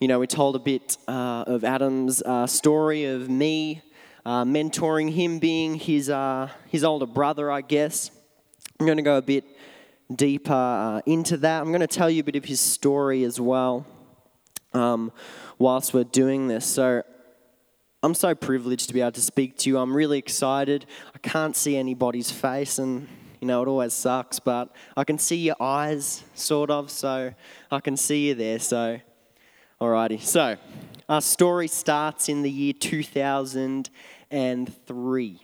[0.00, 3.82] you know, we told a bit uh, of Adam's uh, story of me
[4.26, 8.10] uh, mentoring him being his, uh, his older brother, I guess.
[8.80, 9.44] I'm going to go a bit
[10.14, 11.60] deeper uh, into that.
[11.60, 13.86] I'm going to tell you a bit of his story as well
[14.72, 15.12] um,
[15.58, 16.66] whilst we're doing this.
[16.66, 17.02] So
[18.02, 19.78] I'm so privileged to be able to speak to you.
[19.78, 20.86] I'm really excited.
[21.14, 23.08] I can't see anybody's face, and
[23.40, 27.32] you know, it always sucks, but I can see your eyes, sort of, so
[27.70, 28.58] I can see you there.
[28.58, 29.00] So,
[29.80, 30.20] alrighty.
[30.20, 30.56] So,
[31.08, 35.40] our story starts in the year 2003.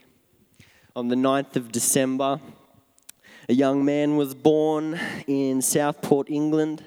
[0.93, 2.41] On the 9th of December,
[3.47, 6.83] a young man was born in Southport, England,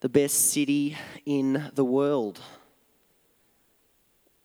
[0.00, 2.40] the best city in the world.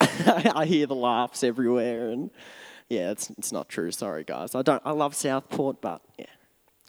[0.00, 2.30] I hear the laughs everywhere, and
[2.88, 3.90] yeah, it's it's not true.
[3.90, 4.54] Sorry, guys.
[4.54, 4.82] I don't.
[4.84, 6.26] I love Southport, but yeah,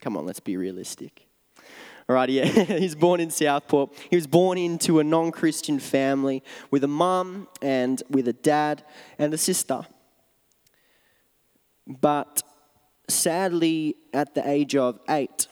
[0.01, 1.28] come on, let's be realistic.
[2.09, 3.93] All right, yeah, he's born in Southport.
[4.09, 8.83] He was born into a non-Christian family with a mum and with a dad
[9.19, 9.85] and a sister.
[11.85, 12.41] But
[13.07, 15.47] sadly, at the age of eight,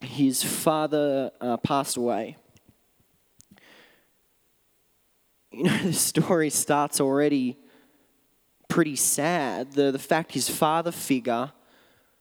[0.00, 2.36] his father uh, passed away
[5.56, 7.56] you know, the story starts already
[8.68, 9.72] pretty sad.
[9.72, 11.52] The, the fact his father figure,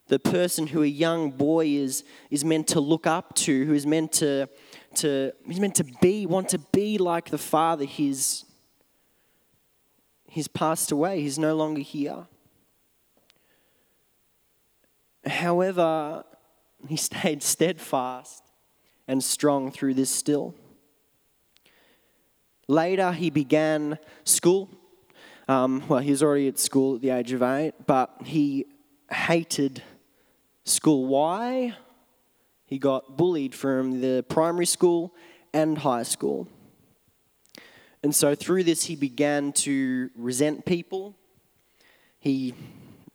[0.07, 3.87] the person who a young boy is, is meant to look up to, who is
[3.87, 4.47] meant to,
[4.95, 8.45] to, he's meant to be, want to be like the father, he's,
[10.29, 11.21] he's passed away.
[11.21, 12.27] He's no longer here.
[15.25, 16.23] However,
[16.87, 18.43] he stayed steadfast
[19.07, 20.53] and strong through this still.
[22.67, 24.69] Later, he began school.
[25.47, 28.65] Um, well, he was already at school at the age of eight, but he
[29.11, 29.83] hated
[30.65, 31.05] school.
[31.05, 31.75] Why?
[32.65, 35.13] He got bullied from the primary school
[35.53, 36.47] and high school.
[38.03, 41.15] And so, through this, he began to resent people.
[42.19, 42.53] He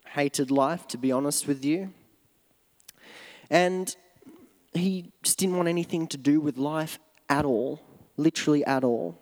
[0.06, 1.92] hated life, to be honest with you.
[3.50, 3.94] And
[4.72, 7.80] he just didn't want anything to do with life at all,
[8.16, 9.18] literally at all.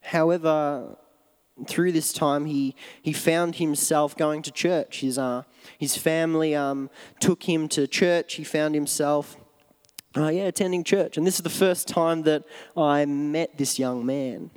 [0.00, 0.96] However,
[1.66, 5.00] through this time, he, he found himself going to church.
[5.00, 5.42] His, uh,
[5.78, 8.34] his family um, took him to church.
[8.34, 9.36] He found himself,
[10.16, 11.16] uh, yeah, attending church.
[11.16, 12.44] And this is the first time that
[12.76, 14.50] I met this young man.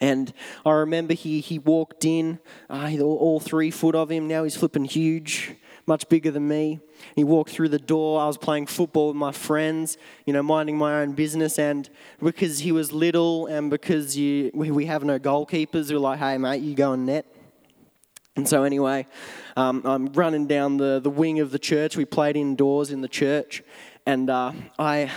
[0.00, 0.32] And
[0.66, 4.26] I remember he, he walked in, uh, all, all three foot of him.
[4.26, 5.54] Now he's flipping huge
[5.86, 6.80] much bigger than me.
[7.16, 8.20] He walked through the door.
[8.20, 11.58] I was playing football with my friends, you know, minding my own business.
[11.58, 11.88] And
[12.22, 16.38] because he was little and because you, we have no goalkeepers, we are like, hey,
[16.38, 17.26] mate, you go and net.
[18.34, 19.06] And so, anyway,
[19.56, 21.98] um, I'm running down the, the wing of the church.
[21.98, 23.62] We played indoors in the church.
[24.06, 25.10] And uh, I,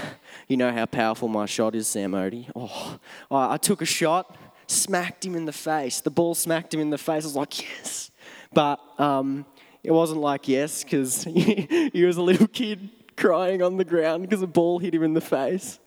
[0.48, 2.50] you know how powerful my shot is, Sam Odie.
[2.56, 3.00] Oh,
[3.32, 4.36] I took a shot,
[4.68, 6.02] smacked him in the face.
[6.02, 7.24] The ball smacked him in the face.
[7.24, 8.12] I was like, yes.
[8.54, 9.46] But um,
[9.86, 11.24] it wasn't like yes, because
[11.94, 15.14] he, was a little kid crying on the ground because a ball hit him in
[15.14, 15.80] the face.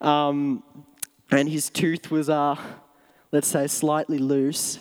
[0.00, 0.64] Um,
[1.30, 2.56] and his tooth was, uh,
[3.30, 4.80] let's say, slightly loose.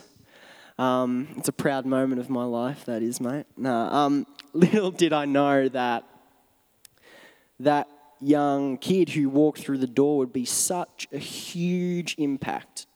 [0.80, 3.46] Um, it's a proud moment of my life, that is, mate.
[3.56, 6.04] Nah, um, little did I know that
[7.60, 7.88] that
[8.20, 12.88] young kid who walked through the door would be such a huge impact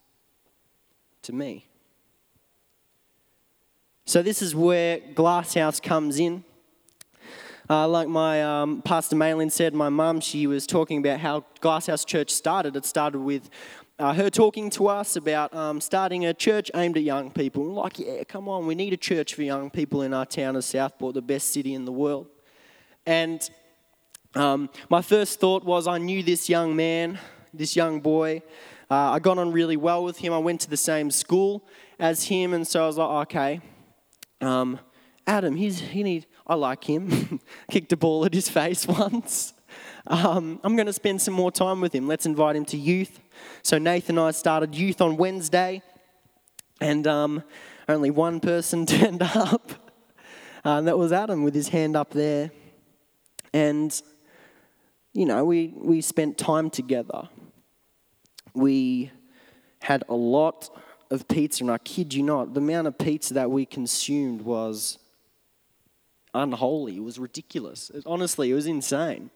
[1.21, 1.68] to me.
[4.09, 6.43] So, this is where Glasshouse comes in.
[7.69, 12.03] Uh, like my um, Pastor Malin said, my mum, she was talking about how Glasshouse
[12.05, 12.75] Church started.
[12.75, 13.51] It started with
[13.99, 17.63] uh, her talking to us about um, starting a church aimed at young people.
[17.65, 20.55] We're like, yeah, come on, we need a church for young people in our town
[20.55, 22.29] of Southport, the best city in the world.
[23.05, 23.47] And
[24.33, 27.19] um, my first thought was I knew this young man,
[27.53, 28.41] this young boy.
[28.89, 30.33] Uh, I got on really well with him.
[30.33, 31.63] I went to the same school
[31.99, 33.61] as him, and so I was like, okay,
[34.41, 34.79] um,
[35.27, 37.39] Adam, he's, he need, I like him.
[37.71, 39.53] Kicked a ball at his face once.
[40.07, 42.07] Um, I'm going to spend some more time with him.
[42.07, 43.19] Let's invite him to youth.
[43.61, 45.83] So Nathan and I started youth on Wednesday,
[46.81, 47.43] and um,
[47.87, 49.71] only one person turned up.
[50.65, 52.51] Uh, and that was Adam with his hand up there.
[53.53, 54.01] And,
[55.13, 57.29] you know, we, we spent time together.
[58.53, 59.11] We
[59.81, 60.69] had a lot
[61.11, 64.99] of pizza, and I kid you not, the amount of pizza that we consumed was
[66.33, 66.97] unholy.
[66.97, 67.89] It was ridiculous.
[67.89, 69.31] It, honestly, it was insane.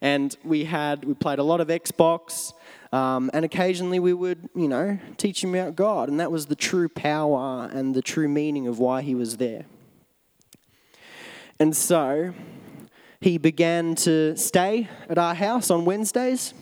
[0.00, 2.52] And we had we played a lot of Xbox,
[2.92, 6.56] um, and occasionally we would, you know, teach him about God, and that was the
[6.56, 9.64] true power and the true meaning of why he was there.
[11.60, 12.34] And so
[13.20, 16.52] he began to stay at our house on Wednesdays.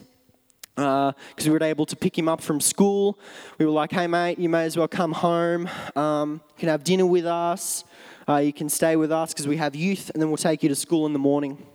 [0.74, 3.18] Because uh, we were able to pick him up from school.
[3.58, 5.68] We were like, hey, mate, you may as well come home.
[5.94, 7.84] Um, you can have dinner with us.
[8.28, 10.68] Uh, you can stay with us because we have youth, and then we'll take you
[10.68, 11.66] to school in the morning.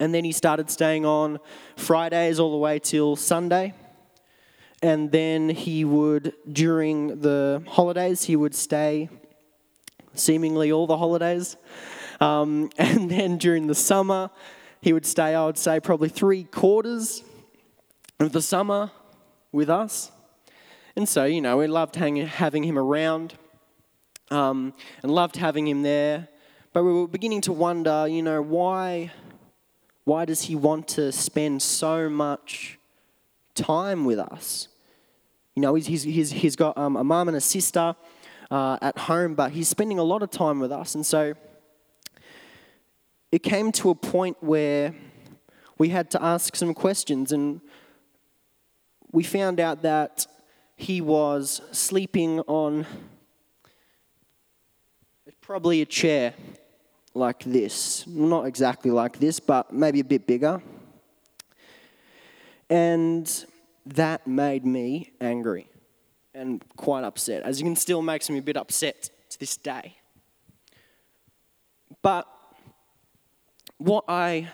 [0.00, 1.38] And then he started staying on
[1.76, 3.74] Fridays all the way till Sunday.
[4.82, 9.08] And then he would, during the holidays, he would stay
[10.14, 11.56] seemingly all the holidays.
[12.20, 14.30] Um, and then during the summer,
[14.80, 17.22] he would stay, I would say, probably three quarters
[18.20, 18.90] of the summer
[19.52, 20.12] with us.
[20.96, 23.34] And so, you know, we loved hang, having him around
[24.30, 24.72] um,
[25.02, 26.28] and loved having him there.
[26.72, 29.12] But we were beginning to wonder, you know, why,
[30.04, 32.78] why does he want to spend so much
[33.54, 34.68] time with us?
[35.54, 37.94] You know, he's, he's, he's got um, a mum and a sister
[38.50, 40.94] uh, at home, but he's spending a lot of time with us.
[40.94, 41.34] And so
[43.32, 44.94] it came to a point where
[45.78, 47.32] we had to ask some questions.
[47.32, 47.60] And
[49.14, 50.26] we found out that
[50.74, 52.84] he was sleeping on
[55.40, 56.34] probably a chair
[57.14, 58.04] like this.
[58.08, 60.60] Not exactly like this, but maybe a bit bigger.
[62.68, 63.46] And
[63.86, 65.68] that made me angry
[66.34, 69.96] and quite upset, as you can still makes me a bit upset to this day.
[72.02, 72.26] But
[73.78, 74.48] what I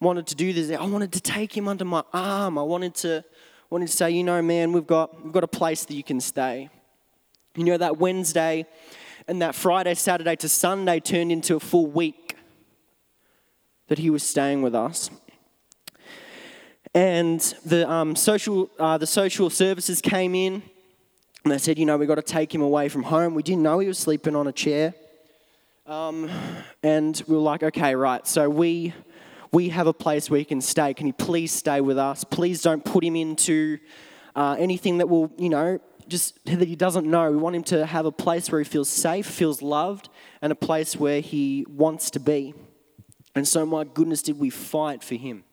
[0.00, 2.58] wanted to do this, I wanted to take him under my arm.
[2.58, 3.24] I wanted to
[3.70, 6.20] wanted to say, you know, man, we've got, we've got a place that you can
[6.20, 6.68] stay.
[7.56, 8.66] You know, that Wednesday
[9.26, 12.36] and that Friday, Saturday to Sunday turned into a full week
[13.88, 15.10] that he was staying with us.
[16.94, 20.62] And the, um, social, uh, the social services came in
[21.44, 23.34] and they said, you know, we've got to take him away from home.
[23.34, 24.94] We didn't know he was sleeping on a chair.
[25.86, 26.30] Um,
[26.82, 28.26] and we were like, okay, right.
[28.26, 28.94] So we
[29.52, 30.94] we have a place where he can stay.
[30.94, 32.24] Can he please stay with us?
[32.24, 33.78] Please don't put him into
[34.34, 37.30] uh, anything that will, you know, just that he doesn't know.
[37.30, 40.08] We want him to have a place where he feels safe, feels loved,
[40.42, 42.54] and a place where he wants to be.
[43.34, 45.44] And so, my goodness, did we fight for him.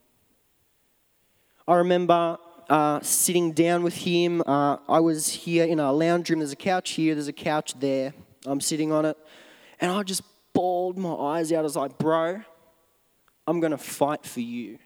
[1.68, 2.38] I remember
[2.70, 4.42] uh, sitting down with him.
[4.46, 6.40] Uh, I was here in our lounge room.
[6.40, 8.14] There's a couch here, there's a couch there.
[8.46, 9.18] I'm sitting on it.
[9.80, 10.22] And I just
[10.54, 11.60] bawled my eyes out.
[11.60, 12.42] I was like, bro,
[13.46, 14.80] I'm going to fight for you.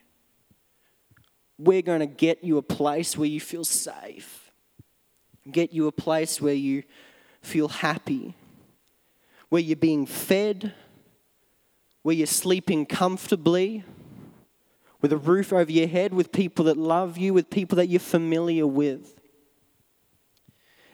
[1.57, 4.51] We're going to get you a place where you feel safe,
[5.51, 6.83] get you a place where you
[7.41, 8.35] feel happy,
[9.49, 10.73] where you're being fed,
[12.03, 13.83] where you're sleeping comfortably,
[15.01, 17.99] with a roof over your head, with people that love you, with people that you're
[17.99, 19.13] familiar with.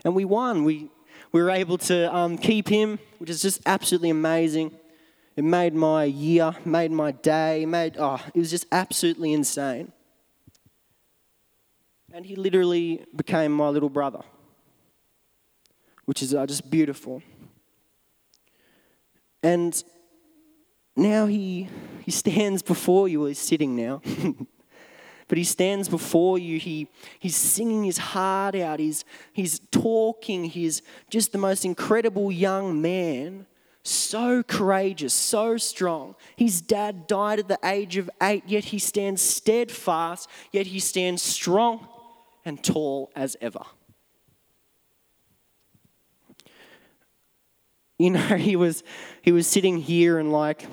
[0.04, 0.63] And we won.
[0.63, 0.89] We,
[1.31, 4.71] we were able to um, keep him, which is just absolutely amazing.
[5.36, 9.92] It made my year, made my day, made, oh, it was just absolutely insane.
[12.14, 14.22] And he literally became my little brother,
[16.06, 17.24] which is uh, just beautiful.
[19.42, 19.84] And
[20.96, 21.68] now he,
[22.06, 24.04] he stands before you, he's sitting now.
[25.28, 26.60] but he stands before you.
[26.60, 26.88] He,
[27.18, 28.80] he's singing his heart out.
[28.80, 29.04] He's,
[29.34, 30.44] he's talking.
[30.44, 33.48] He's just the most incredible young man
[33.84, 36.16] so courageous, so strong.
[36.38, 41.22] His dad died at the age of eight, yet he stands steadfast, yet he stands
[41.22, 41.88] strong
[42.46, 43.62] and tall as ever.
[47.98, 48.84] You know, he was,
[49.22, 50.66] he was sitting here and like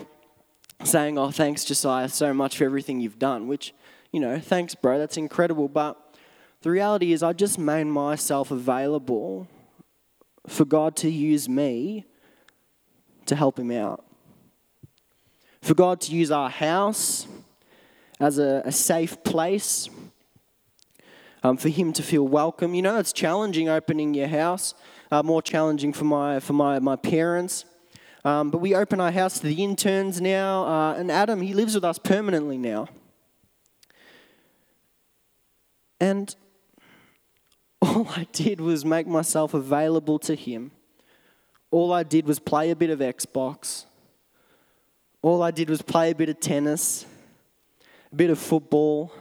[0.85, 3.75] saying, Oh, thanks, Josiah, so much for everything you've done, which,
[4.13, 5.69] you know, thanks, bro, that's incredible.
[5.69, 5.97] But
[6.63, 9.49] the reality is, I just made myself available
[10.47, 12.07] for God to use me
[13.27, 14.05] to help him out.
[15.63, 17.27] For God to use our house
[18.19, 19.89] as a, a safe place,
[21.43, 22.75] um, for him to feel welcome.
[22.75, 24.75] You know, it's challenging opening your house,
[25.11, 27.65] uh, more challenging for my, for my, my parents.
[28.25, 31.75] Um, but we open our house to the interns now, uh, and Adam, he lives
[31.75, 32.89] with us permanently now.
[35.99, 36.35] And
[37.83, 40.73] all I did was make myself available to him
[41.71, 43.85] all I did was play a bit of Xbox.
[45.23, 47.07] All I did was play a bit of tennis,
[48.13, 49.13] a bit of football.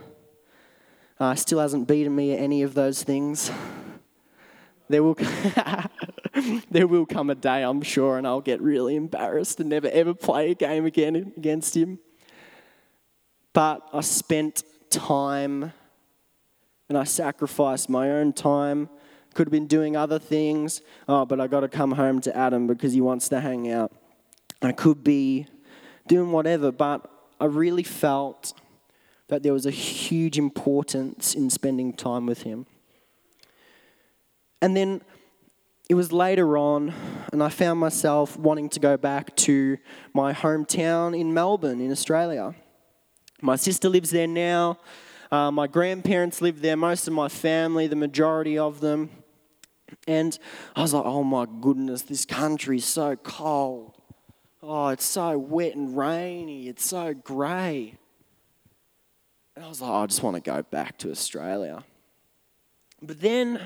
[1.19, 3.51] Uh, still hasn't beaten me at any of those things.
[4.87, 5.17] There will,
[6.71, 10.13] there will come a day, I'm sure, and I'll get really embarrassed and never ever
[10.13, 11.99] play a game again against him.
[13.53, 15.73] But I spent time
[16.87, 18.89] and I sacrificed my own time
[19.33, 20.81] could have been doing other things.
[21.07, 23.91] Oh, but I got to come home to Adam because he wants to hang out.
[24.61, 25.47] I could be
[26.07, 27.09] doing whatever, but
[27.39, 28.53] I really felt
[29.29, 32.65] that there was a huge importance in spending time with Him.
[34.61, 35.01] And then
[35.87, 36.93] it was later on,
[37.31, 39.77] and I found myself wanting to go back to
[40.13, 42.53] my hometown in Melbourne, in Australia.
[43.41, 44.79] My sister lives there now.
[45.31, 49.09] Uh, my grandparents lived there, most of my family, the majority of them.
[50.07, 50.37] And
[50.75, 53.95] I was like, oh my goodness, this country's so cold.
[54.61, 56.67] Oh, it's so wet and rainy.
[56.67, 57.95] It's so grey.
[59.55, 61.83] And I was like, oh, I just want to go back to Australia.
[63.01, 63.61] But then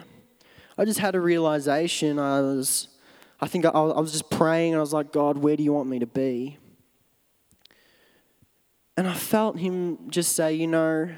[0.77, 2.19] I just had a realization.
[2.19, 2.89] I was,
[3.39, 5.73] I think I, I was just praying and I was like, God, where do you
[5.73, 6.57] want me to be?
[8.95, 11.09] And I felt him just say, you know,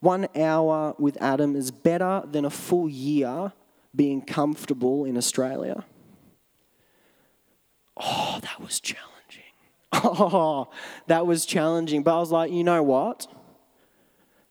[0.00, 3.52] one hour with Adam is better than a full year
[3.94, 5.84] being comfortable in Australia.
[7.96, 9.12] Oh, that was challenging.
[10.08, 10.68] Oh,
[11.06, 12.02] that was challenging.
[12.02, 13.26] But I was like, you know what?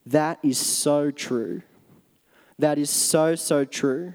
[0.04, 1.62] That is so true.
[2.58, 4.14] That is so, so true.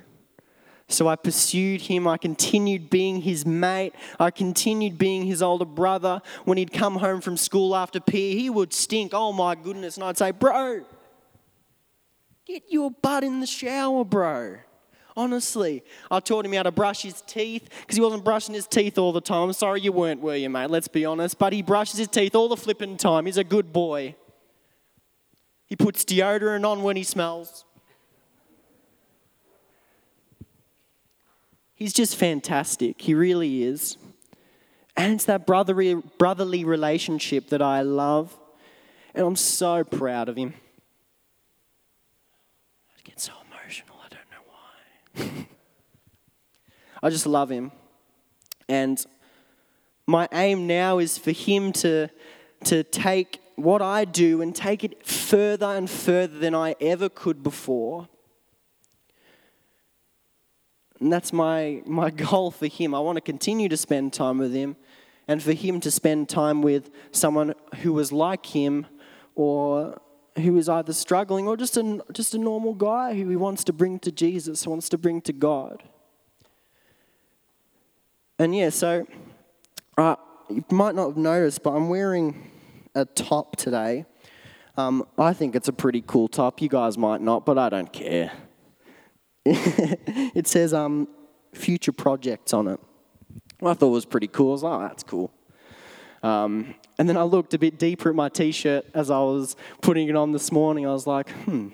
[0.87, 2.07] So I pursued him.
[2.07, 3.93] I continued being his mate.
[4.19, 6.21] I continued being his older brother.
[6.43, 9.11] When he'd come home from school after PE, he would stink.
[9.13, 9.95] Oh my goodness.
[9.95, 10.81] And I'd say, Bro,
[12.45, 14.57] get your butt in the shower, bro.
[15.15, 18.97] Honestly, I taught him how to brush his teeth because he wasn't brushing his teeth
[18.97, 19.51] all the time.
[19.53, 20.69] Sorry you weren't, were you, mate?
[20.69, 21.37] Let's be honest.
[21.37, 23.25] But he brushes his teeth all the flipping time.
[23.25, 24.15] He's a good boy.
[25.65, 27.65] He puts deodorant on when he smells.
[31.75, 33.01] He's just fantastic.
[33.01, 33.97] He really is.
[34.95, 38.37] And it's that brotherly, brotherly relationship that I love.
[39.15, 40.53] And I'm so proud of him.
[42.95, 45.00] I get so emotional, I don't know why.
[47.03, 47.71] I just love him.
[48.69, 49.03] And
[50.07, 52.09] my aim now is for him to,
[52.65, 57.43] to take what I do and take it further and further than I ever could
[57.43, 58.07] before.
[60.99, 62.93] And that's my, my goal for him.
[62.93, 64.75] I want to continue to spend time with him
[65.27, 68.85] and for him to spend time with someone who was like him
[69.35, 69.99] or
[70.37, 73.73] who is either struggling or just a, just a normal guy who he wants to
[73.73, 75.83] bring to Jesus, wants to bring to God.
[78.39, 79.05] And yeah, so
[79.97, 80.15] uh,
[80.49, 82.49] you might not have noticed, but I'm wearing
[82.95, 84.05] a top today.
[84.77, 86.61] Um, I think it's a pretty cool top.
[86.61, 88.31] You guys might not, but I don't care.
[89.45, 91.07] it says um,
[91.53, 92.79] future projects on it.
[93.61, 94.49] I thought it was pretty cool.
[94.49, 95.31] I was like, oh, that's cool.
[96.23, 99.55] Um, and then I looked a bit deeper at my t shirt as I was
[99.81, 100.85] putting it on this morning.
[100.85, 101.69] I was like, hmm,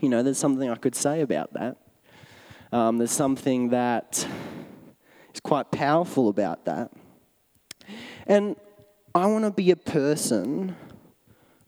[0.00, 1.76] you know, there's something I could say about that.
[2.72, 4.26] Um, there's something that
[5.34, 6.90] is quite powerful about that.
[8.26, 8.56] And
[9.14, 10.74] I want to be a person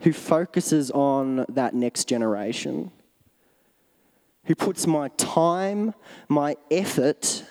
[0.00, 2.90] who focuses on that next generation
[4.46, 5.92] who puts my time,
[6.28, 7.44] my effort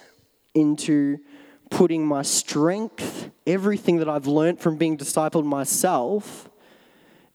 [0.54, 1.20] into
[1.70, 6.50] putting my strength, everything that I've learned from being discipled myself,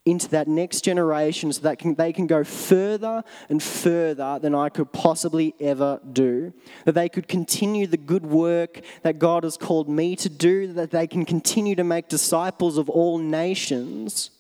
[0.07, 4.71] into that next generation so that can, they can go further and further than I
[4.71, 6.53] could possibly ever do.
[6.85, 10.91] That they could continue the good work that God has called me to do, that
[10.91, 14.31] they can continue to make disciples of all nations.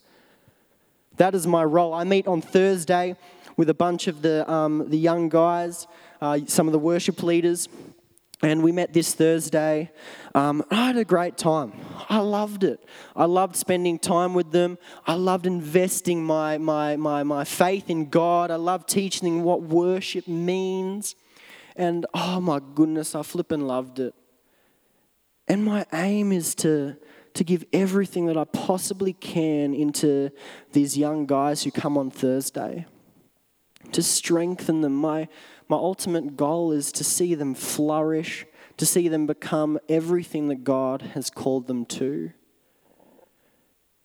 [1.18, 1.92] That is my role.
[1.92, 3.16] I meet on Thursday
[3.56, 5.86] with a bunch of the, um, the young guys,
[6.22, 7.68] uh, some of the worship leaders.
[8.42, 9.90] And we met this Thursday.
[10.34, 11.72] Um, I had a great time.
[12.08, 12.82] I loved it.
[13.14, 14.78] I loved spending time with them.
[15.06, 18.50] I loved investing my, my, my, my faith in God.
[18.50, 21.16] I loved teaching what worship means.
[21.76, 24.14] And oh my goodness, I flippin' loved it.
[25.46, 26.96] And my aim is to,
[27.34, 30.30] to give everything that I possibly can into
[30.72, 32.86] these young guys who come on Thursday
[33.92, 34.94] to strengthen them.
[34.94, 35.28] My,
[35.70, 38.44] my ultimate goal is to see them flourish,
[38.76, 42.32] to see them become everything that God has called them to.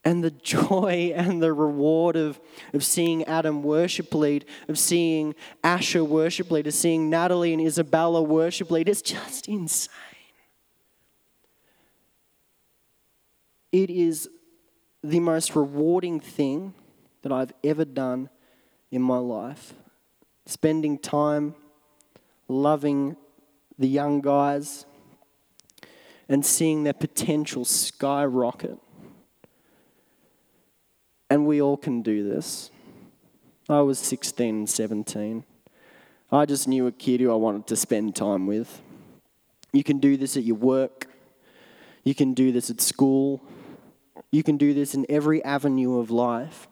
[0.03, 2.39] And the joy and the reward of,
[2.71, 8.21] of seeing Adam worship lead, of seeing Asher worship lead, of seeing Natalie and Isabella
[8.21, 9.89] worship lead, it's just insane.
[13.71, 14.29] It is
[15.03, 16.75] the most rewarding thing
[17.23, 18.29] that I've ever done
[18.91, 19.73] in my life.
[20.45, 21.55] Spending time
[22.47, 23.17] loving
[23.77, 24.85] the young guys
[26.29, 28.77] and seeing their potential skyrocket.
[31.29, 32.69] And we all can do this.
[33.67, 35.43] I was 16 and 17.
[36.31, 38.81] I just knew a kid who I wanted to spend time with.
[39.73, 41.07] You can do this at your work.
[42.03, 43.41] You can do this at school.
[44.31, 46.67] You can do this in every avenue of life.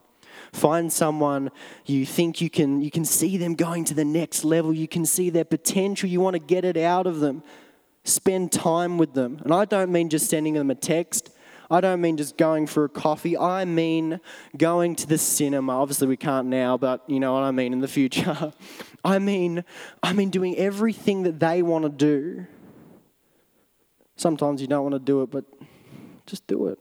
[0.53, 1.49] Find someone
[1.83, 4.71] you think you can you can see them going to the next level.
[4.71, 6.07] You can see their potential.
[6.07, 7.41] You want to get it out of them.
[8.03, 9.41] Spend time with them.
[9.43, 11.31] And I don't mean just sending them a text.
[11.71, 13.35] I don't mean just going for a coffee.
[13.35, 14.19] I mean
[14.55, 15.73] going to the cinema.
[15.73, 18.53] Obviously we can't now, but you know what I mean in the future.
[19.03, 19.63] I mean
[20.03, 22.45] I mean doing everything that they want to do.
[24.17, 25.45] Sometimes you don't want to do it, but
[26.27, 26.77] just do it.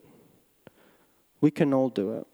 [1.41, 2.27] We can all do it.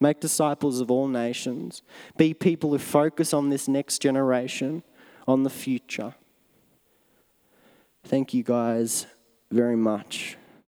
[0.00, 1.82] Make disciples of all nations.
[2.16, 4.82] Be people who focus on this next generation,
[5.28, 6.14] on the future.
[8.04, 9.06] Thank you guys
[9.50, 10.38] very much.